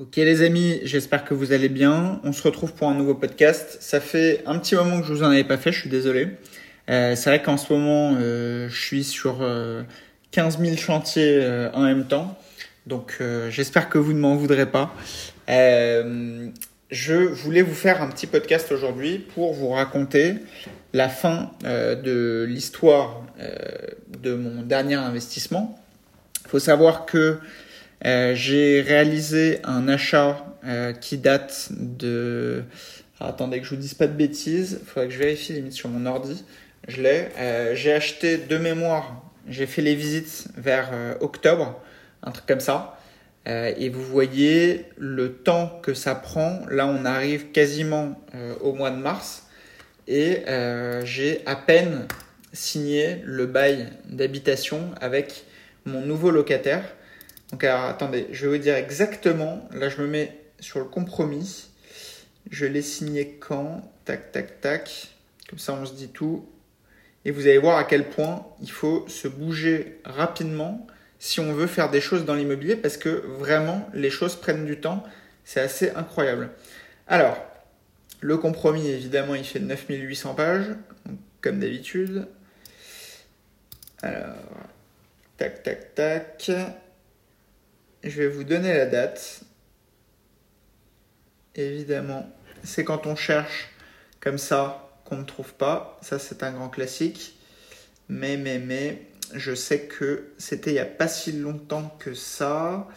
[0.00, 2.18] Ok les amis, j'espère que vous allez bien.
[2.24, 3.76] On se retrouve pour un nouveau podcast.
[3.80, 6.28] Ça fait un petit moment que je vous en avais pas fait, je suis désolé.
[6.88, 9.82] Euh, c'est vrai qu'en ce moment, euh, je suis sur euh,
[10.30, 12.38] 15 000 chantiers euh, en même temps.
[12.86, 14.94] Donc euh, j'espère que vous ne m'en voudrez pas.
[15.46, 20.36] Je voulais vous faire un petit podcast aujourd'hui pour vous raconter
[20.94, 23.22] la fin de l'histoire
[24.22, 25.78] de mon dernier investissement.
[26.46, 27.38] Il faut savoir que
[28.04, 32.64] euh, j'ai réalisé un achat euh, qui date de...
[33.20, 35.72] Alors, attendez que je vous dise pas de bêtises, il faudrait que je vérifie limite
[35.72, 36.44] sur mon ordi.
[36.88, 37.28] Je l'ai.
[37.38, 41.80] Euh, j'ai acheté de mémoire, j'ai fait les visites vers octobre,
[42.24, 42.98] un truc comme ça.
[43.46, 46.60] et vous voyez le temps que ça prend.
[46.68, 48.20] Là, on arrive quasiment
[48.60, 49.46] au mois de mars.
[50.08, 50.42] Et
[51.04, 52.06] j'ai à peine
[52.52, 55.44] signé le bail d'habitation avec
[55.84, 56.84] mon nouveau locataire.
[57.52, 59.68] Donc alors, attendez, je vais vous dire exactement.
[59.72, 61.68] Là, je me mets sur le compromis.
[62.50, 63.82] Je l'ai signé quand?
[64.06, 65.08] Tac, tac, tac.
[65.48, 66.48] Comme ça, on se dit tout.
[67.26, 70.86] Et vous allez voir à quel point il faut se bouger rapidement
[71.18, 74.80] si on veut faire des choses dans l'immobilier parce que vraiment, les choses prennent du
[74.80, 75.04] temps.
[75.44, 76.50] C'est assez incroyable.
[77.06, 77.36] Alors,
[78.20, 80.66] le compromis, évidemment, il fait 9800 pages,
[81.42, 82.26] comme d'habitude.
[84.00, 84.36] Alors,
[85.36, 86.50] tac, tac, tac
[88.04, 89.42] je vais vous donner la date.
[91.54, 92.30] Évidemment,
[92.62, 93.70] c'est quand on cherche
[94.20, 95.98] comme ça qu'on ne trouve pas.
[96.02, 97.38] Ça, c'est un grand classique.
[98.08, 99.02] Mais, mais, mais,
[99.34, 102.88] je sais que c'était il n'y a pas si longtemps que ça.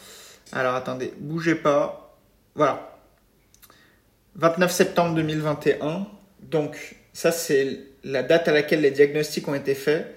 [0.52, 2.18] Alors, attendez, bougez pas.
[2.56, 2.98] Voilà.
[4.36, 6.08] 29 septembre 2021.
[6.42, 10.14] Donc, ça, c'est la date à laquelle les diagnostics ont été faits.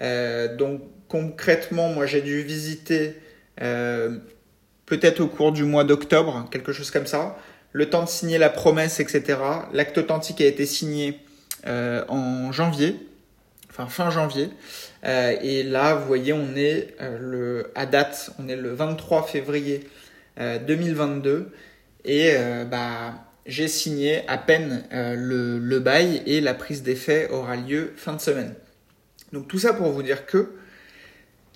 [0.00, 3.16] Euh, donc, concrètement, moi, j'ai dû visiter
[3.56, 7.36] peut-être au cours du mois d'octobre, quelque chose comme ça.
[7.72, 9.38] Le temps de signer la promesse, etc.
[9.72, 11.20] L'acte authentique a été signé
[11.66, 12.96] euh, en janvier,
[13.70, 14.50] enfin fin janvier.
[15.04, 19.88] Euh, et là, vous voyez, on est le, à date, on est le 23 février
[20.36, 21.52] 2022.
[22.04, 22.34] Et
[22.70, 23.14] bah,
[23.46, 28.20] j'ai signé à peine le, le bail et la prise d'effet aura lieu fin de
[28.20, 28.54] semaine.
[29.32, 30.50] Donc tout ça pour vous dire que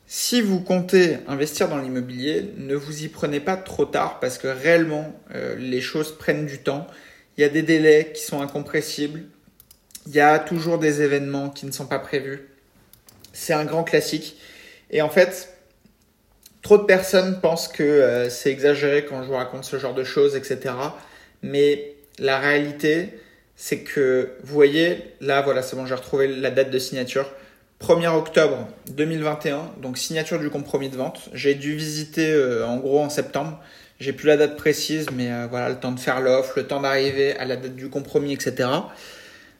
[0.06, 4.48] si vous comptez investir dans l'immobilier, ne vous y prenez pas trop tard parce que
[4.48, 6.86] réellement, euh, les choses prennent du temps.
[7.36, 9.24] Il y a des délais qui sont incompressibles.
[10.06, 12.48] Il y a toujours des événements qui ne sont pas prévus.
[13.32, 14.36] C'est un grand classique.
[14.90, 15.56] Et en fait,
[16.60, 20.04] trop de personnes pensent que euh, c'est exagéré quand je vous raconte ce genre de
[20.04, 20.74] choses, etc.
[21.42, 23.18] Mais la réalité,
[23.56, 27.30] c'est que vous voyez, là, voilà, c'est bon, j'ai retrouvé la date de signature.
[27.84, 31.28] 1er octobre 2021, donc signature du compromis de vente.
[31.34, 33.60] J'ai dû visiter euh, en gros en septembre.
[34.00, 36.80] J'ai plus la date précise, mais euh, voilà, le temps de faire l'offre, le temps
[36.80, 38.70] d'arriver à la date du compromis, etc.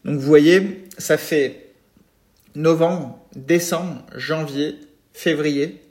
[0.07, 1.67] Donc vous voyez, ça fait
[2.55, 4.77] novembre, décembre, janvier,
[5.12, 5.83] février,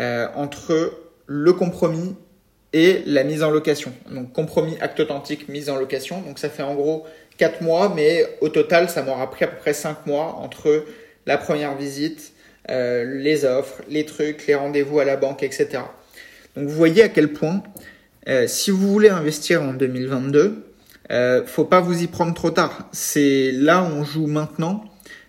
[0.00, 0.92] euh, entre
[1.26, 2.16] le compromis
[2.72, 3.92] et la mise en location.
[4.10, 6.22] Donc compromis, acte authentique, mise en location.
[6.22, 7.06] Donc ça fait en gros
[7.36, 10.84] 4 mois, mais au total, ça m'aura pris à peu près 5 mois entre
[11.28, 12.32] la première visite,
[12.70, 15.82] euh, les offres, les trucs, les rendez-vous à la banque, etc.
[16.56, 17.62] Donc vous voyez à quel point,
[18.28, 20.64] euh, si vous voulez investir en 2022,
[21.10, 22.88] euh, faut pas vous y prendre trop tard.
[22.92, 24.84] C'est là on joue maintenant,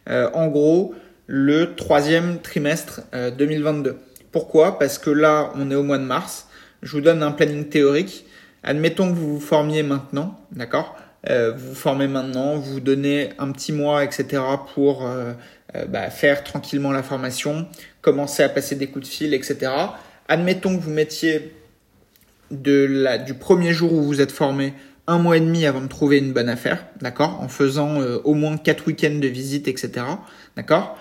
[0.09, 0.95] euh, en gros,
[1.27, 3.01] le troisième trimestre
[3.37, 3.97] 2022.
[4.31, 4.79] Pourquoi?
[4.79, 6.47] Parce que là, on est au mois de mars.
[6.81, 8.25] Je vous donne un planning théorique.
[8.63, 10.95] Admettons que vous vous formiez maintenant, d'accord?
[11.27, 14.41] Vous vous formez maintenant, vous donnez un petit mois, etc.
[14.73, 15.07] pour
[15.75, 17.67] euh, bah, faire tranquillement la formation,
[18.01, 19.71] commencer à passer des coups de fil, etc.
[20.27, 21.53] Admettons que vous mettiez
[22.51, 24.73] de la, du premier jour où vous êtes formé
[25.09, 28.35] un mois et demi avant de trouver une bonne affaire, d'accord, en faisant euh, au
[28.35, 30.05] moins quatre week-ends de visite, etc.,
[30.55, 30.97] d'accord.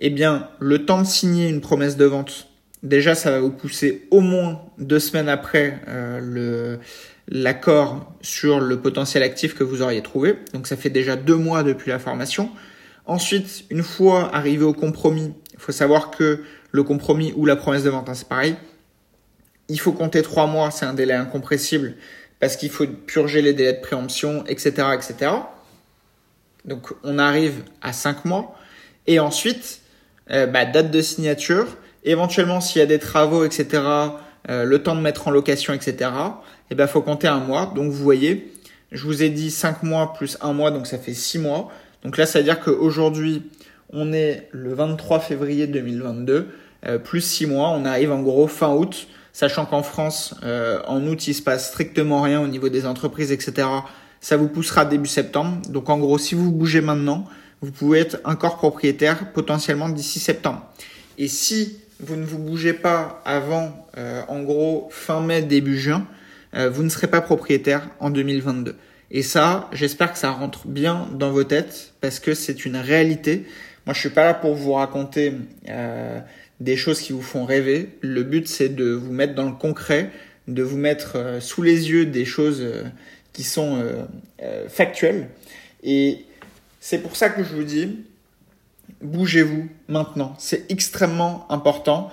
[0.00, 2.48] Eh bien, le temps de signer une promesse de vente,
[2.82, 6.78] déjà, ça va vous pousser au moins deux semaines après euh, le
[7.26, 10.34] l'accord sur le potentiel actif que vous auriez trouvé.
[10.52, 12.50] Donc, ça fait déjà deux mois depuis la formation.
[13.06, 17.82] Ensuite, une fois arrivé au compromis, il faut savoir que le compromis ou la promesse
[17.82, 18.56] de vente, hein, c'est pareil.
[19.68, 21.94] Il faut compter trois mois, c'est un délai incompressible
[22.40, 25.32] parce qu'il faut purger les délais de préemption, etc., etc.
[26.64, 28.54] Donc, on arrive à cinq mois.
[29.06, 29.80] Et ensuite,
[30.30, 31.66] euh, bah, date de signature.
[32.04, 33.82] Éventuellement, s'il y a des travaux, etc.,
[34.50, 36.10] euh, le temps de mettre en location, etc.,
[36.70, 37.72] eh ben, faut compter un mois.
[37.74, 38.52] Donc, vous voyez,
[38.92, 41.70] je vous ai dit cinq mois plus un mois, donc ça fait six mois.
[42.04, 43.42] Donc là, ça veut dire qu'aujourd'hui,
[43.90, 46.48] on est le 23 février 2022,
[46.86, 49.08] euh, plus 6 mois, on arrive en gros fin août.
[49.32, 53.32] sachant qu'en France, euh, en août, il se passe strictement rien au niveau des entreprises,
[53.32, 53.66] etc.
[54.20, 55.60] Ça vous poussera début septembre.
[55.70, 57.24] Donc en gros, si vous bougez maintenant,
[57.60, 60.62] vous pouvez être encore propriétaire potentiellement d'ici septembre.
[61.18, 66.06] Et si vous ne vous bougez pas avant, euh, en gros, fin mai, début juin,
[66.54, 68.76] euh, vous ne serez pas propriétaire en 2022.
[69.10, 73.46] Et ça, j'espère que ça rentre bien dans vos têtes parce que c'est une réalité.
[73.86, 75.34] Moi, je suis pas là pour vous raconter
[75.68, 76.20] euh,
[76.60, 77.90] des choses qui vous font rêver.
[78.00, 80.10] Le but, c'est de vous mettre dans le concret,
[80.48, 82.84] de vous mettre euh, sous les yeux des choses euh,
[83.32, 83.82] qui sont
[84.68, 85.26] factuelles.
[85.82, 86.24] Et
[86.78, 88.04] c'est pour ça que je vous dis,
[89.02, 90.36] bougez-vous maintenant.
[90.38, 92.12] C'est extrêmement important.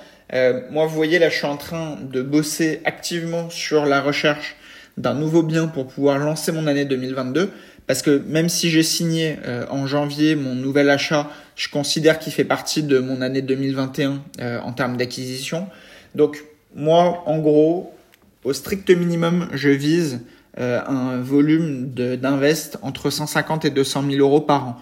[0.71, 4.55] moi, vous voyez, là, je suis en train de bosser activement sur la recherche
[4.97, 7.51] d'un nouveau bien pour pouvoir lancer mon année 2022.
[7.87, 12.31] Parce que même si j'ai signé euh, en janvier mon nouvel achat, je considère qu'il
[12.31, 15.67] fait partie de mon année 2021 euh, en termes d'acquisition.
[16.15, 16.43] Donc
[16.75, 17.93] moi, en gros,
[18.43, 20.21] au strict minimum, je vise
[20.59, 24.81] euh, un volume d'invest entre 150 et 200 000 euros par an.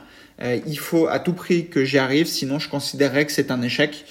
[0.67, 4.05] il faut à tout prix que j'y arrive, sinon je considérerais que c'est un échec.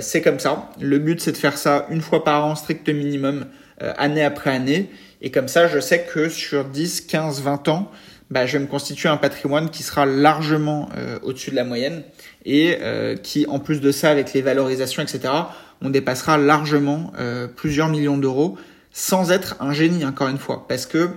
[0.00, 0.70] c'est comme ça.
[0.80, 3.44] Le but, c'est de faire ça une fois par an, strict minimum,
[3.78, 4.88] année après année.
[5.22, 7.90] Et comme ça, je sais que sur 10, 15, 20 ans,
[8.32, 12.02] bah, je vais me constituer un patrimoine qui sera largement euh, au-dessus de la moyenne
[12.44, 15.32] et euh, qui, en plus de ça, avec les valorisations, etc.,
[15.80, 18.58] on dépassera largement euh, plusieurs millions d'euros
[18.90, 20.66] sans être un génie, encore une fois.
[20.66, 21.10] Parce que,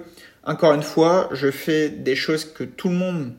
[0.44, 3.31] encore une fois, je fais des choses que tout le monde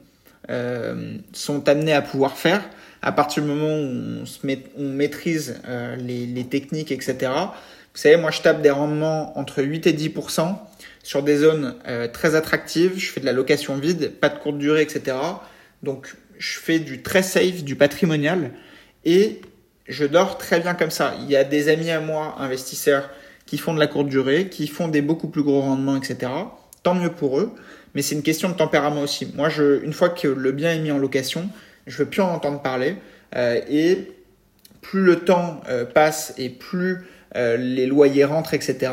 [1.33, 2.63] sont amenés à pouvoir faire
[3.03, 5.61] à partir du moment où on, se met, on maîtrise
[5.99, 7.33] les, les, techniques, etc.
[7.97, 10.55] Vous savez, moi, je tape des rendements entre 8 et 10%
[11.03, 12.99] sur des zones euh, très attractives.
[12.99, 15.17] Je fais de la location vide, pas de courte durée, etc.
[15.83, 18.51] Donc, je fais du très safe, du patrimonial
[19.07, 19.41] et
[19.89, 21.15] je dors très bien comme ça.
[21.23, 23.09] Il y a des amis à moi, investisseurs,
[23.47, 26.31] qui font de la courte durée, qui font des beaucoup plus gros rendements, etc.
[26.83, 27.55] Tant mieux pour eux,
[27.95, 29.33] mais c'est une question de tempérament aussi.
[29.35, 31.49] Moi, je, une fois que le bien est mis en location,
[31.87, 32.97] je veux plus en entendre parler
[33.37, 34.13] euh, et
[34.83, 38.91] plus le temps euh, passe et plus les loyers rentrent, etc.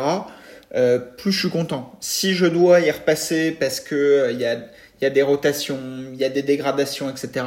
[0.75, 1.95] Euh, plus je suis content.
[1.99, 4.57] Si je dois y repasser parce que euh, il y, a,
[5.01, 5.79] y a des rotations,
[6.11, 7.45] il y a des dégradations, etc.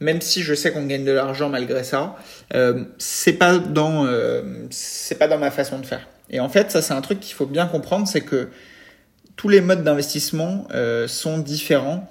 [0.00, 2.16] Même si je sais qu'on gagne de l'argent malgré ça,
[2.54, 6.08] euh, c'est pas dans euh, c'est pas dans ma façon de faire.
[6.30, 8.48] Et en fait, ça c'est un truc qu'il faut bien comprendre, c'est que
[9.36, 10.66] tous les modes d'investissement
[11.06, 12.08] sont différents.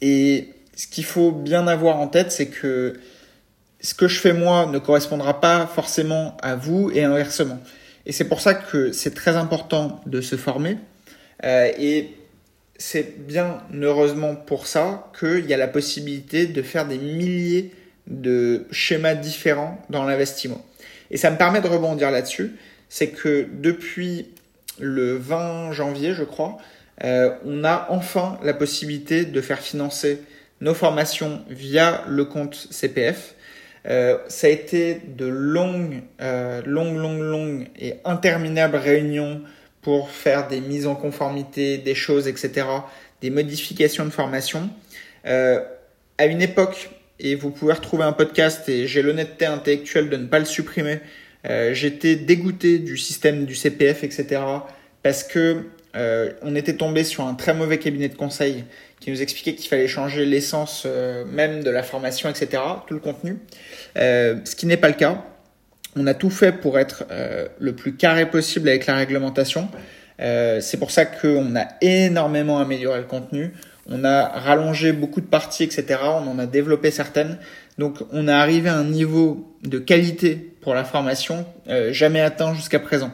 [0.00, 2.94] Et ce qu'il faut bien avoir en tête, c'est que
[3.80, 7.60] ce que je fais moi ne correspondra pas forcément à vous et inversement.
[8.06, 10.78] Et c'est pour ça que c'est très important de se former.
[11.44, 12.14] Euh, et
[12.78, 17.72] c'est bien heureusement pour ça qu'il y a la possibilité de faire des milliers
[18.06, 20.64] de schémas différents dans l'investissement.
[21.10, 22.56] Et ça me permet de rebondir là-dessus.
[22.88, 24.28] C'est que depuis
[24.78, 26.58] le 20 janvier, je crois,
[27.04, 30.22] euh, on a enfin la possibilité de faire financer
[30.60, 33.34] nos formations via le compte CPF.
[33.88, 39.42] Euh, ça a été de longues, euh, longues, longues, longues et interminables réunions
[39.82, 42.66] pour faire des mises en conformité, des choses, etc.,
[43.20, 44.68] des modifications de formation.
[45.26, 45.60] Euh,
[46.18, 46.90] à une époque,
[47.20, 51.00] et vous pouvez retrouver un podcast, et j'ai l'honnêteté intellectuelle de ne pas le supprimer,
[51.70, 54.40] j'étais dégoûté du système du CPF, etc.,
[55.04, 55.66] parce que
[56.42, 58.64] on était tombé sur un très mauvais cabinet de conseil
[59.00, 63.00] qui nous expliquait qu'il fallait changer l'essence euh, même de la formation, etc., tout le
[63.00, 63.38] contenu.
[63.96, 65.24] Euh, ce qui n'est pas le cas.
[65.98, 69.68] On a tout fait pour être euh, le plus carré possible avec la réglementation.
[70.18, 73.52] C'est pour ça qu'on a énormément amélioré le contenu.
[73.86, 76.00] On a rallongé beaucoup de parties, etc.
[76.04, 77.36] On en a développé certaines.
[77.76, 81.44] Donc on est arrivé à un niveau de qualité pour la formation
[81.90, 83.10] jamais atteint jusqu'à présent.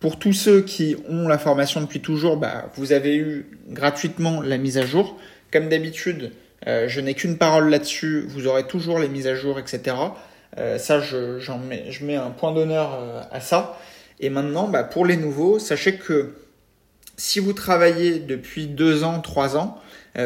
[0.00, 4.58] Pour tous ceux qui ont la formation depuis toujours, bah, vous avez eu gratuitement la
[4.58, 5.16] mise à jour.
[5.50, 6.32] Comme d'habitude,
[6.66, 8.26] euh, je n'ai qu'une parole là-dessus.
[8.28, 9.96] Vous aurez toujours les mises à jour, etc.
[10.58, 13.78] Euh, ça, je, mets, un point d'honneur euh, à ça.
[14.20, 16.34] Et maintenant, bah, pour les nouveaux, sachez que
[17.16, 19.80] si vous travaillez depuis deux ans, trois ans,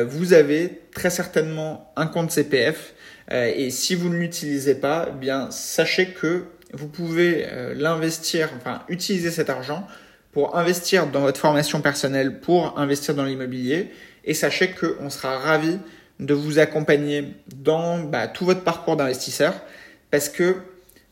[0.07, 2.95] vous avez très certainement un compte CPF.
[3.33, 9.31] et si vous ne l'utilisez pas, eh bien sachez que vous pouvez l'investir, enfin utiliser
[9.31, 9.87] cet argent
[10.33, 13.91] pour investir dans votre formation personnelle, pour investir dans l'immobilier.
[14.25, 15.79] Et sachez qu'on sera ravi
[16.21, 19.55] de vous accompagner dans bah, tout votre parcours d'investisseur
[20.11, 20.57] parce que,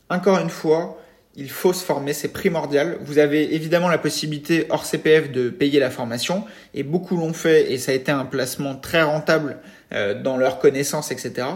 [0.09, 1.01] encore une fois,
[1.35, 2.97] il faut se former, c'est primordial.
[3.01, 7.71] Vous avez évidemment la possibilité hors CPF de payer la formation et beaucoup l'ont fait
[7.71, 9.57] et ça a été un placement très rentable
[9.93, 11.47] euh, dans leurs connaissances, etc.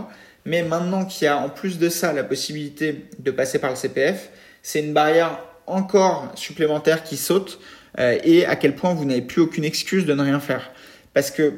[0.46, 3.76] Mais maintenant qu'il y a en plus de ça la possibilité de passer par le
[3.76, 4.30] CPF,
[4.62, 7.60] c'est une barrière encore supplémentaires qui sautent
[8.00, 10.72] euh, et à quel point vous n'avez plus aucune excuse de ne rien faire.
[11.14, 11.54] Parce que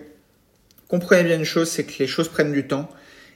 [0.87, 2.89] comprenez bien une chose, c'est que les choses prennent du temps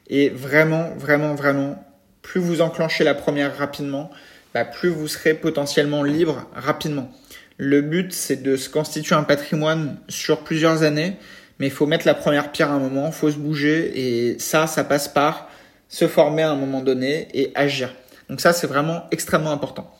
[0.10, 1.84] et vraiment, vraiment, vraiment,
[2.22, 4.12] plus vous enclenchez la première rapidement,
[4.54, 7.12] bah, plus vous serez potentiellement libre rapidement.
[7.58, 11.18] Le but, c'est de se constituer un patrimoine sur plusieurs années,
[11.60, 14.40] mais il faut mettre la première pierre à un moment, il faut se bouger, et
[14.40, 15.50] ça, ça passe par
[15.90, 17.94] se former à un moment donné et agir.
[18.30, 19.94] Donc ça, c'est vraiment extrêmement important.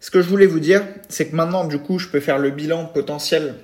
[0.00, 2.50] Ce que je voulais vous dire, c'est que maintenant, du coup, je peux faire le
[2.50, 3.54] bilan potentiel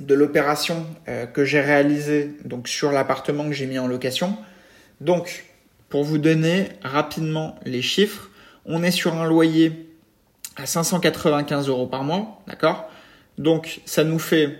[0.00, 4.36] de l'opération euh, que j'ai réalisée donc sur l'appartement que j'ai mis en location.
[5.00, 5.44] Donc,
[5.88, 8.30] pour vous donner rapidement les chiffres,
[8.64, 9.90] on est sur un loyer
[10.56, 12.88] à 595 euros par mois, d'accord?
[13.36, 14.58] Donc, ça nous fait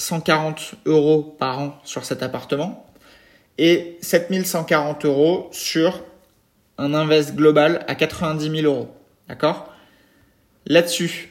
[0.00, 2.86] 7140 euros par an sur cet appartement
[3.58, 6.02] et 7140 euros sur
[6.78, 8.88] un invest global à 90 000 euros,
[9.28, 9.70] d'accord?
[10.66, 11.28] Là-dessus,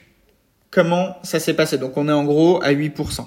[0.70, 1.80] comment ça s'est passé?
[1.80, 3.26] Donc, on est en gros à 8%.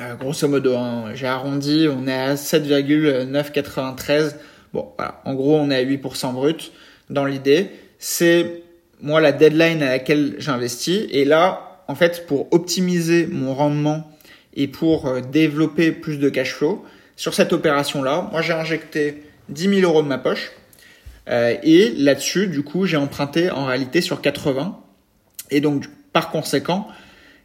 [0.00, 4.38] Euh, grosso modo, hein, j'ai arrondi, on est à 7,993.
[4.72, 5.20] Bon, voilà.
[5.24, 6.72] En gros, on est à 8% brut
[7.10, 7.70] dans l'idée.
[8.00, 8.64] C'est
[9.00, 11.06] moi la deadline à laquelle j'investis.
[11.10, 14.11] Et là, en fait, pour optimiser mon rendement
[14.54, 16.84] et pour euh, développer plus de cash flow,
[17.16, 20.52] sur cette opération-là, moi j'ai injecté 10 000 euros de ma poche.
[21.28, 24.78] Euh, et là-dessus, du coup, j'ai emprunté en réalité sur 80.
[25.50, 26.88] Et donc, par conséquent,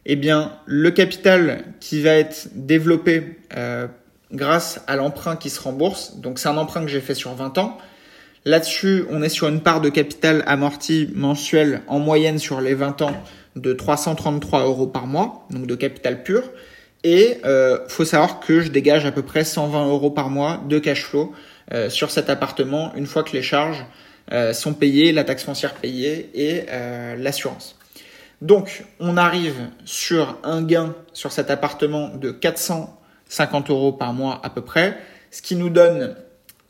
[0.06, 3.86] eh bien, le capital qui va être développé euh,
[4.32, 7.58] grâce à l'emprunt qui se rembourse, donc c'est un emprunt que j'ai fait sur 20
[7.58, 7.78] ans.
[8.44, 13.02] Là-dessus, on est sur une part de capital amorti mensuel en moyenne sur les 20
[13.02, 13.12] ans
[13.56, 16.42] de 333 euros par mois, donc de capital pur.
[17.04, 20.78] Et euh, faut savoir que je dégage à peu près 120 euros par mois de
[20.78, 21.32] cash flow
[21.72, 23.84] euh, sur cet appartement une fois que les charges
[24.32, 27.76] euh, sont payées, la taxe foncière payée et euh, l'assurance.
[28.42, 34.50] Donc, on arrive sur un gain sur cet appartement de 450 euros par mois à
[34.50, 34.98] peu près,
[35.30, 36.14] ce qui nous donne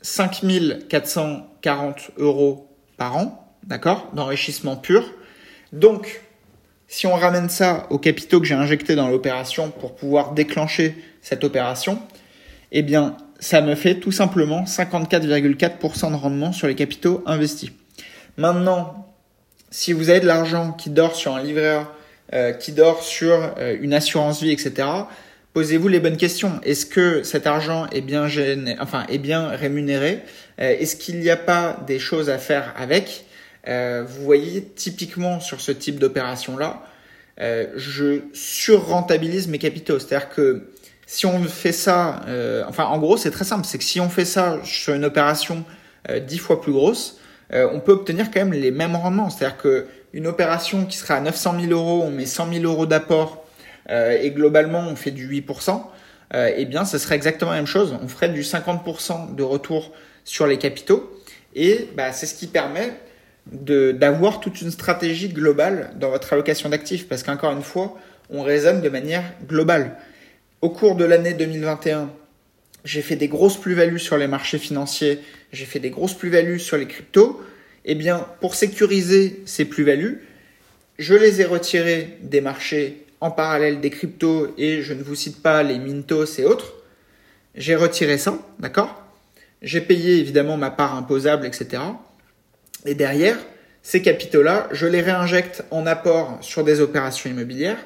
[0.01, 5.03] 5440 euros par an, d'accord, d'enrichissement pur.
[5.73, 6.21] Donc,
[6.89, 11.43] si on ramène ça aux capitaux que j'ai injectés dans l'opération pour pouvoir déclencher cette
[11.43, 12.01] opération,
[12.71, 17.69] eh bien, ça me fait tout simplement 54,4% de rendement sur les capitaux investis.
[18.37, 19.07] Maintenant,
[19.69, 21.85] si vous avez de l'argent qui dort sur un livret
[22.33, 24.87] euh, qui dort sur euh, une assurance vie, etc.,
[25.53, 26.59] posez-vous les bonnes questions.
[26.63, 28.27] Est-ce que cet argent est bien,
[28.79, 30.23] enfin, est bien rémunéré?
[30.59, 33.25] Euh, Est-ce qu'il n'y a pas des choses à faire avec?
[33.67, 36.83] Vous voyez, typiquement sur ce type d'opération-là,
[37.37, 39.99] je surrentabilise mes capitaux.
[39.99, 40.69] C'est-à-dire que
[41.05, 42.21] si on fait ça,
[42.67, 43.65] enfin, en gros, c'est très simple.
[43.65, 45.63] C'est que si on fait ça sur une opération
[46.25, 47.19] dix fois plus grosse,
[47.53, 49.29] euh, on peut obtenir quand même les mêmes rendements.
[49.29, 53.45] C'est-à-dire qu'une opération qui sera à 900 000 euros, on met 100 000 euros d'apport
[53.89, 55.81] euh, et globalement on fait du 8%,
[56.35, 57.95] euh, eh bien ce serait exactement la même chose.
[58.01, 59.91] On ferait du 50% de retour
[60.25, 61.11] sur les capitaux
[61.55, 62.93] et bah, c'est ce qui permet
[63.51, 67.97] d'avoir toute une stratégie globale dans votre allocation d'actifs parce qu'encore une fois,
[68.29, 69.97] on raisonne de manière globale.
[70.61, 72.11] Au cours de l'année 2021,
[72.85, 75.19] j'ai fait des grosses plus-values sur les marchés financiers,
[75.51, 77.41] j'ai fait des grosses plus-values sur les cryptos,
[77.85, 80.21] eh bien, pour sécuriser ces plus-values,
[80.97, 85.41] je les ai retirées des marchés en parallèle des cryptos et je ne vous cite
[85.41, 86.73] pas les Mintos et autres.
[87.55, 89.01] J'ai retiré ça, d'accord?
[89.61, 91.81] J'ai payé évidemment ma part imposable, etc.
[92.85, 93.37] Et derrière,
[93.81, 97.79] ces capitaux-là, je les réinjecte en apport sur des opérations immobilières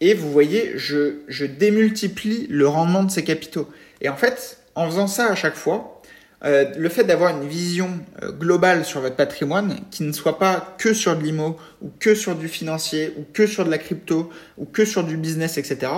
[0.00, 3.68] et vous voyez, je, démultiplie le rendement de ces capitaux.
[4.00, 6.02] Et en fait, en faisant ça à chaque fois,
[6.44, 7.90] euh, le fait d'avoir une vision
[8.22, 12.14] euh, globale sur votre patrimoine qui ne soit pas que sur de l'IMO ou que
[12.14, 15.90] sur du financier ou que sur de la crypto ou que sur du business, etc.,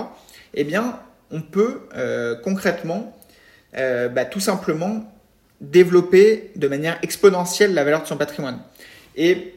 [0.55, 0.99] eh bien,
[1.31, 3.17] on peut euh, concrètement
[3.73, 5.20] bah, tout simplement
[5.61, 8.61] développer de manière exponentielle la valeur de son patrimoine.
[9.17, 9.55] Et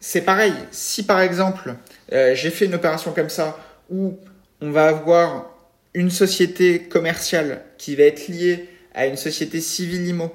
[0.00, 1.74] c'est pareil, si par exemple
[2.10, 3.58] j'ai fait une opération comme ça
[3.90, 4.16] où
[4.60, 5.50] on va avoir
[5.94, 10.30] une société commerciale qui va être liée à une société civile IMO,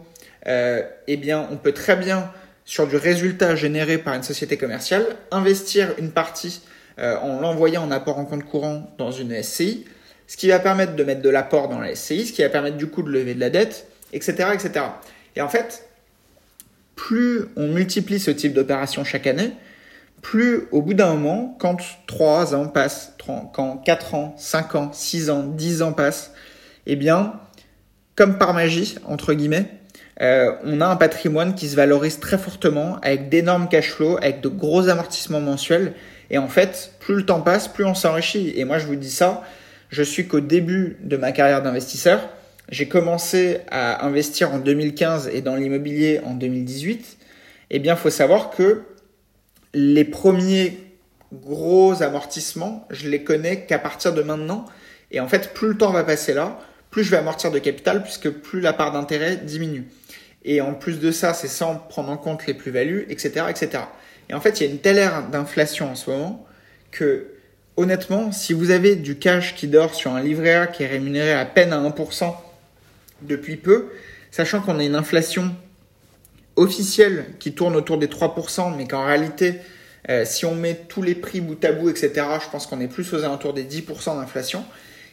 [0.48, 2.32] euh, eh bien, on peut très bien,
[2.66, 6.62] sur du résultat généré par une société commerciale, investir une partie
[7.00, 9.86] euh, en l'envoyant en apport en compte courant dans une SCI,
[10.28, 12.78] ce qui va permettre de mettre de l'apport dans la SCI, ce qui va permettre
[12.78, 14.86] du coup de lever de la dette, etc., etc.
[15.36, 15.88] Et en fait,
[16.96, 19.52] plus on multiplie ce type d'opération chaque année,
[20.22, 21.78] plus au bout d'un moment, quand
[22.08, 26.34] 3 ans passent, quand 4 ans, 5 ans, 6 ans, 10 ans passent,
[26.86, 27.34] eh bien,
[28.16, 29.70] comme par magie, entre guillemets,
[30.22, 34.42] euh, on a un patrimoine qui se valorise très fortement avec d'énormes cash flows, avec
[34.42, 35.94] de gros amortissements mensuels.
[36.30, 38.54] Et en fait, plus le temps passe, plus on s'enrichit.
[38.56, 39.44] Et moi, je vous dis ça,
[39.90, 42.30] je suis qu'au début de ma carrière d'investisseur.
[42.70, 47.18] J'ai commencé à investir en 2015 et dans l'immobilier en 2018.
[47.70, 48.84] Eh bien, faut savoir que
[49.74, 50.78] les premiers
[51.34, 54.66] gros amortissements, je les connais qu'à partir de maintenant.
[55.12, 58.04] Et en fait, plus le temps va passer là, plus je vais amortir de capital
[58.04, 59.88] puisque plus la part d'intérêt diminue.
[60.44, 63.84] Et en plus de ça, c'est sans prendre en compte les plus-values, etc., etc.
[64.30, 66.46] Et en fait, il y a une telle ère d'inflation en ce moment
[66.90, 67.28] que,
[67.78, 71.34] honnêtement, si vous avez du cash qui dort sur un livret A qui est rémunéré
[71.34, 72.34] à peine à 1%
[73.22, 73.90] depuis peu,
[74.32, 75.56] sachant qu'on a une inflation
[76.56, 79.60] officielle qui tourne autour des 3%, mais qu'en réalité,
[80.10, 82.12] euh, si on met tous les prix bout à bout, etc.,
[82.44, 84.66] je pense qu'on est plus aux alentours des 10% d'inflation,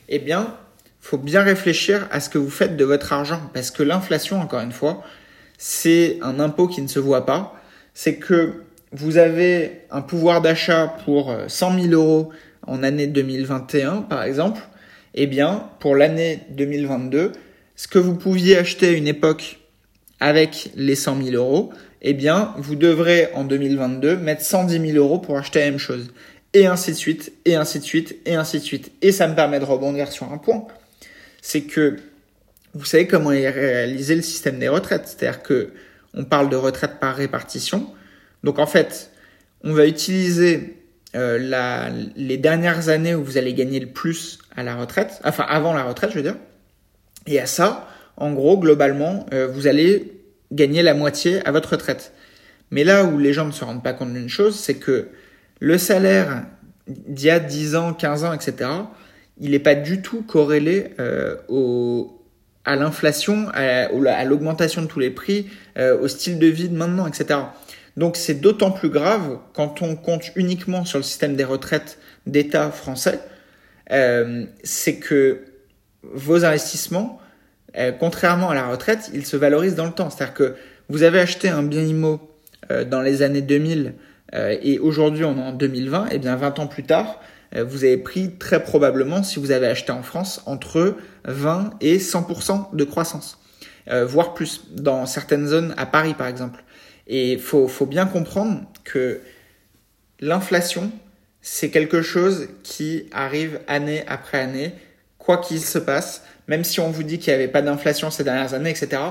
[0.09, 0.55] eh bien,
[1.01, 3.41] faut bien réfléchir à ce que vous faites de votre argent.
[3.55, 5.03] Parce que l'inflation, encore une fois,
[5.59, 7.55] c'est un impôt qui ne se voit pas.
[7.95, 8.63] C'est que
[8.93, 12.31] vous avez un pouvoir d'achat pour 100 euh, 000 euros
[12.67, 14.61] en année 2021, par exemple.
[15.15, 17.33] Eh bien, pour l'année 2022,
[17.79, 19.61] ce que vous pouviez acheter à une époque
[20.19, 25.21] avec les 100 000 euros, eh bien, vous devrez en 2022 mettre 110 000 euros
[25.21, 26.11] pour acheter la même chose.
[26.55, 28.91] Et ainsi de suite, et ainsi de suite, et ainsi de suite.
[29.01, 30.67] Et ça me permet de rebondir sur un point.
[31.41, 31.99] C'est que
[32.75, 35.07] vous savez comment est réalisé le système des retraites.
[35.07, 35.73] C'est-à-dire que
[36.15, 37.95] on parle de retraite par répartition.
[38.43, 39.13] Donc en fait,
[39.63, 40.83] on va utiliser
[41.15, 45.45] euh, la, les dernières années où vous allez gagner le plus à la retraite, enfin
[45.49, 46.37] avant la retraite, je veux dire.
[47.29, 50.13] Et à ça, en gros, globalement, euh, vous allez
[50.51, 52.13] gagner la moitié à votre retraite.
[52.71, 55.09] Mais là où les gens ne se rendent pas compte d'une chose, c'est que
[55.61, 56.45] le salaire
[56.87, 58.71] d'il y a 10 ans, 15 ans, etc.,
[59.41, 62.19] il n'est pas du tout corrélé euh, au,
[62.65, 67.07] à l'inflation, à, l'augmentation de tous les prix, euh, au style de vie de maintenant,
[67.07, 67.41] etc.
[67.97, 72.71] Donc c'est d'autant plus grave quand on compte uniquement sur le système des retraites d'État
[72.71, 73.21] français,
[73.93, 75.43] euh, c'est que
[76.03, 77.21] vos investissements,
[77.77, 80.11] euh, contrairement à la retraite, ils se valorisent dans le temps.
[80.11, 80.55] C'est-à-dire que
[80.89, 82.21] vous avez acheté un bien immo
[82.71, 83.95] euh, dans les années 2000
[84.35, 87.21] euh, et aujourd'hui on est en 2020, et bien 20 ans plus tard,
[87.55, 91.99] euh, vous avez pris très probablement, si vous avez acheté en France, entre 20 et
[91.99, 93.39] 100% de croissance,
[93.91, 96.63] euh, voire plus, dans certaines zones, à Paris par exemple.
[97.07, 99.21] Et il faut, faut bien comprendre que
[100.21, 100.91] l'inflation,
[101.41, 104.75] c'est quelque chose qui arrive année après année,
[105.29, 108.25] quoi qu'il se passe, même si on vous dit qu'il n'y avait pas d'inflation ces
[108.25, 109.03] dernières années, etc.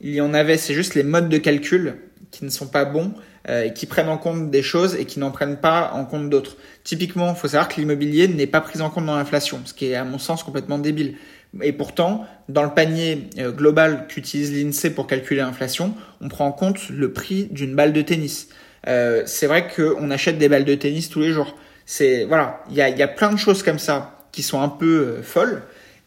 [0.00, 1.96] Il y en avait, c'est juste les modes de calcul
[2.30, 3.12] qui ne sont pas bons
[3.48, 6.58] euh, qui prennent en compte des choses et qui n'en prennent pas en compte d'autres.
[6.84, 9.86] Typiquement, il faut savoir que l'immobilier n'est pas pris en compte dans l'inflation, ce qui
[9.86, 11.16] est à mon sens complètement débile.
[11.60, 16.52] Et pourtant, dans le panier euh, global qu'utilise l'INSEE pour calculer l'inflation, on prend en
[16.52, 18.48] compte le prix d'une balle de tennis.
[18.86, 21.56] Euh, c'est vrai qu'on achète des balles de tennis tous les jours.
[21.84, 24.68] C'est voilà, il y a, y a plein de choses comme ça qui sont un
[24.68, 25.62] peu euh, folles.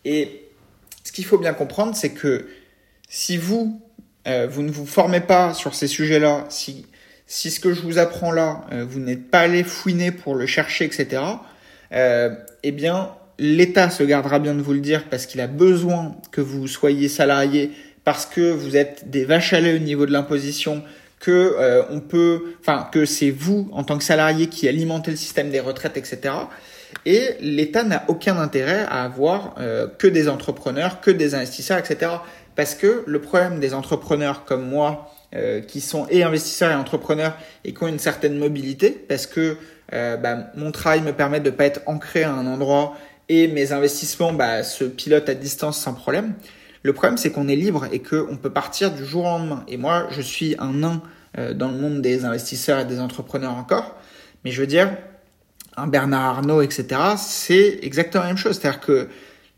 [0.05, 0.43] Et
[1.03, 2.47] ce qu'il faut bien comprendre, c'est que
[3.07, 3.81] si vous
[4.27, 6.85] euh, vous ne vous formez pas sur ces sujets-là, si
[7.29, 10.45] si ce que je vous apprends là, euh, vous n'êtes pas allé fouiner pour le
[10.45, 11.21] chercher, etc.,
[11.91, 12.29] euh,
[12.63, 16.39] eh bien, l'État se gardera bien de vous le dire parce qu'il a besoin que
[16.39, 17.71] vous soyez salarié,
[18.05, 20.83] parce que vous êtes des vaches à lait au niveau de l'imposition,
[21.19, 25.49] que on peut, enfin que c'est vous en tant que salarié qui alimentez le système
[25.49, 26.33] des retraites, etc.
[27.06, 32.12] Et l'État n'a aucun intérêt à avoir euh, que des entrepreneurs, que des investisseurs, etc.
[32.56, 37.36] Parce que le problème des entrepreneurs comme moi, euh, qui sont et investisseurs et entrepreneurs
[37.65, 39.58] et qui ont une certaine mobilité parce que
[39.91, 42.95] euh, bah, mon travail me permet de pas être ancré à un endroit
[43.28, 46.34] et mes investissements bah, se pilotent à distance sans problème.
[46.82, 49.65] Le problème c'est qu'on est libre et qu'on peut partir du jour au lendemain.
[49.67, 51.02] Et moi je suis un nain
[51.38, 53.97] euh, dans le monde des investisseurs et des entrepreneurs encore,
[54.45, 54.95] mais je veux dire
[55.77, 56.87] un Bernard Arnault etc.
[57.17, 59.07] C'est exactement la même chose, c'est-à-dire que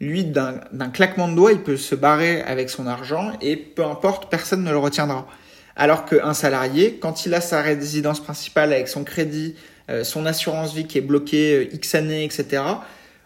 [0.01, 4.29] lui, d'un claquement de doigts, il peut se barrer avec son argent et peu importe,
[4.29, 5.27] personne ne le retiendra.
[5.75, 9.55] Alors qu'un salarié, quand il a sa résidence principale avec son crédit,
[9.89, 12.63] euh, son assurance vie qui est bloquée euh, X années, etc.,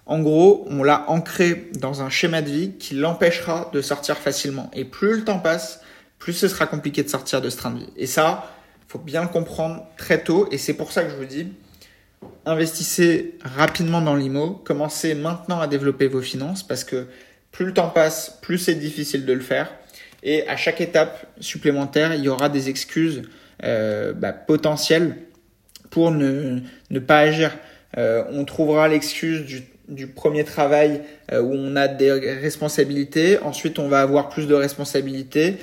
[0.05, 4.69] en gros, on l'a ancré dans un schéma de vie qui l'empêchera de sortir facilement.
[4.73, 5.81] Et plus le temps passe,
[6.19, 7.89] plus ce sera compliqué de sortir de ce train de vie.
[7.95, 8.51] Et ça,
[8.87, 10.47] faut bien le comprendre très tôt.
[10.51, 11.47] Et c'est pour ça que je vous dis,
[12.45, 17.07] investissez rapidement dans l'IMO, commencez maintenant à développer vos finances parce que
[17.51, 19.71] plus le temps passe, plus c'est difficile de le faire.
[20.23, 23.23] Et à chaque étape supplémentaire, il y aura des excuses
[23.63, 25.17] euh, bah, potentielles
[25.89, 26.59] pour ne,
[27.05, 27.51] pas agir.
[27.97, 33.37] Euh, on trouvera l'excuse du, du, premier travail euh, où on a des responsabilités.
[33.39, 35.57] Ensuite, on va avoir plus de responsabilités.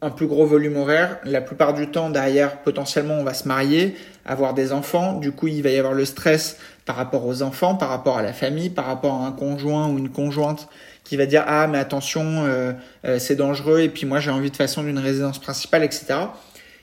[0.00, 1.18] Un plus gros volume horaire.
[1.24, 5.14] La plupart du temps, derrière, potentiellement, on va se marier, avoir des enfants.
[5.18, 8.22] Du coup, il va y avoir le stress par rapport aux enfants, par rapport à
[8.22, 10.68] la famille, par rapport à un conjoint ou une conjointe
[11.04, 12.72] qui va dire ah mais attention euh,
[13.04, 16.14] euh, c'est dangereux et puis moi j'ai envie de façon d'une résidence principale etc.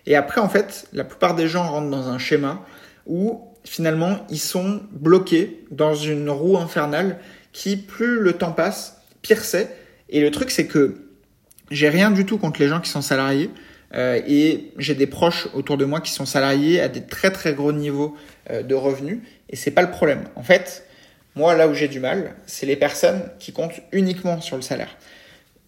[0.05, 2.63] Et après en fait la plupart des gens rentrent dans un schéma
[3.05, 7.19] où finalement ils sont bloqués dans une roue infernale
[7.53, 9.75] qui plus le temps passe pire c'est.
[10.09, 11.09] Et le truc c'est que
[11.71, 13.49] j'ai rien du tout contre les gens qui sont salariés.
[13.95, 17.53] Euh, et j'ai des proches autour de moi qui sont salariés à des très très
[17.53, 18.15] gros niveaux
[18.51, 20.25] euh, de revenus et c'est pas le problème.
[20.36, 20.86] En fait,
[21.36, 24.95] moi là où j'ai du mal, c'est les personnes qui comptent uniquement sur le salaire.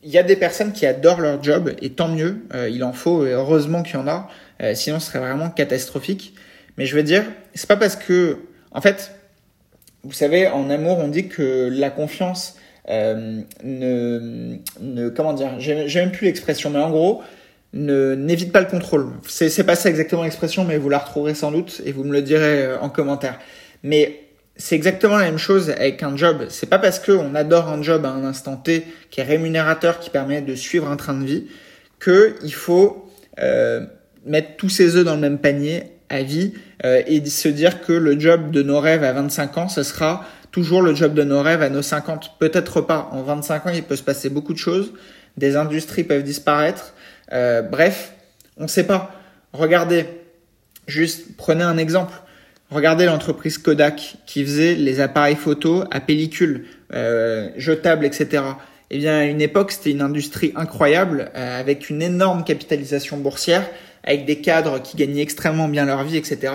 [0.04, 2.94] Il y a des personnes qui adorent leur job et tant mieux, euh, il en
[2.94, 4.30] faut et heureusement qu'il y en a,
[4.76, 6.36] sinon ce serait vraiment catastrophique.
[6.78, 7.24] Mais je veux dire,
[7.56, 8.38] c'est pas parce que
[8.72, 9.16] en fait,
[10.04, 12.56] vous savez, en amour, on dit que la confiance
[12.90, 17.22] euh, ne, ne, comment dire, j'ai même plus l'expression, mais en gros,
[17.74, 19.08] ne n'évite pas le contrôle.
[19.28, 22.22] C'est pas ça exactement l'expression, mais vous la retrouverez sans doute et vous me le
[22.22, 23.40] direz euh, en commentaire.
[23.84, 24.22] Mais
[24.58, 26.46] c'est exactement la même chose avec un job.
[26.50, 30.00] C'est pas parce que on adore un job à un instant T qui est rémunérateur,
[30.00, 31.48] qui permet de suivre un train de vie,
[32.00, 33.86] que il faut euh,
[34.26, 36.54] mettre tous ses œufs dans le même panier à vie
[36.86, 40.26] euh, et se dire que le job de nos rêves à 25 ans, ce sera
[40.52, 42.38] toujours le job de nos rêves à nos 50.
[42.40, 43.10] Peut-être pas.
[43.12, 44.94] En 25 ans, il peut se passer beaucoup de choses.
[45.38, 46.94] Des industries peuvent disparaître.
[47.32, 48.14] Euh, bref,
[48.58, 49.16] on ne sait pas.
[49.54, 50.06] Regardez,
[50.88, 52.14] juste prenez un exemple.
[52.70, 58.44] Regardez l'entreprise Kodak qui faisait les appareils photo à pellicule, euh, jetables, etc.
[58.90, 63.70] Eh bien, à une époque, c'était une industrie incroyable, euh, avec une énorme capitalisation boursière,
[64.04, 66.54] avec des cadres qui gagnaient extrêmement bien leur vie, etc.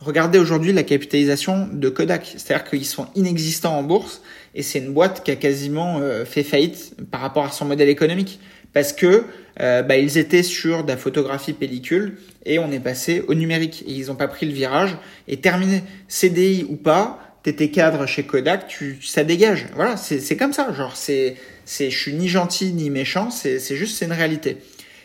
[0.00, 4.22] Regardez aujourd'hui la capitalisation de Kodak, c'est-à-dire qu'ils sont inexistants en bourse
[4.54, 7.88] et c'est une boîte qui a quasiment euh, fait faillite par rapport à son modèle
[7.88, 8.40] économique.
[8.72, 9.24] Parce que
[9.60, 13.84] euh, bah, ils étaient sur de la photographie pellicule et on est passé au numérique.
[13.86, 14.96] Et ils n'ont pas pris le virage.
[15.28, 19.66] Et terminé CDI ou pas t'étais cadre chez Kodak tu ça dégage.
[19.74, 20.72] Voilà c'est comme ça.
[20.72, 23.30] Genre c'est c'est je suis ni gentil ni méchant.
[23.30, 24.58] C'est c'est juste c'est une réalité.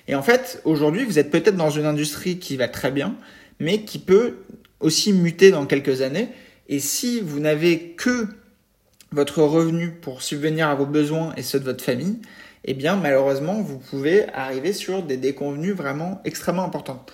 [0.08, 3.16] Et en fait aujourd'hui vous êtes peut-être dans une industrie qui va très bien
[3.60, 4.38] mais qui peut
[4.80, 6.30] aussi muter dans quelques années
[6.68, 8.28] et si vous n'avez que
[9.12, 12.20] votre revenu pour subvenir à vos besoins et ceux de votre famille
[12.66, 17.06] eh bien malheureusement vous pouvez arriver sur des déconvenus vraiment extrêmement importants.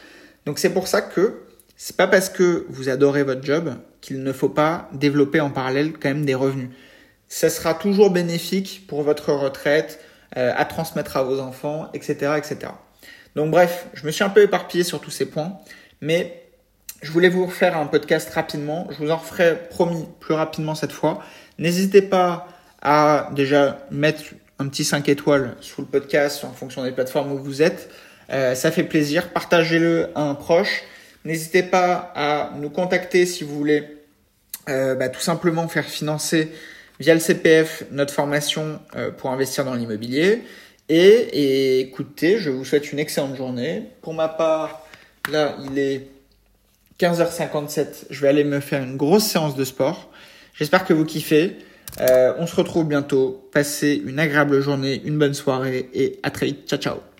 [0.45, 1.41] Donc c'est pour ça que
[1.78, 5.93] c'est pas parce que vous adorez votre job qu'il ne faut pas développer en parallèle
[5.93, 6.69] quand même des revenus.
[7.28, 9.99] Ça sera toujours bénéfique pour votre retraite,
[10.38, 12.71] euh, à transmettre à vos enfants, etc., etc.
[13.36, 15.58] Donc bref, je me suis un peu éparpillé sur tous ces points,
[16.01, 16.44] mais
[17.01, 18.88] je voulais vous refaire un podcast rapidement.
[18.91, 21.21] Je vous en referai promis plus rapidement cette fois.
[21.60, 22.47] N'hésitez pas
[22.81, 24.23] à déjà mettre
[24.60, 27.89] un petit 5 étoiles sous le podcast en fonction des plateformes où vous êtes.
[28.31, 29.29] Euh, ça fait plaisir.
[29.29, 30.84] Partagez-le à un proche.
[31.25, 33.84] N'hésitez pas à nous contacter si vous voulez
[34.69, 36.51] euh, bah, tout simplement faire financer
[36.99, 40.43] via le CPF notre formation euh, pour investir dans l'immobilier.
[40.88, 43.84] Et, et, écoutez, je vous souhaite une excellente journée.
[44.01, 44.86] Pour ma part,
[45.31, 46.08] là, il est
[46.99, 48.05] 15h57.
[48.10, 50.10] Je vais aller me faire une grosse séance de sport.
[50.53, 51.58] J'espère que vous kiffez.
[52.01, 53.49] Euh, on se retrouve bientôt.
[53.51, 56.67] Passez une agréable journée, une bonne soirée et à très vite.
[56.67, 57.14] Ciao ciao.